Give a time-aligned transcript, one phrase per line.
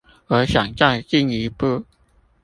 [0.25, 1.85] 我想再進一步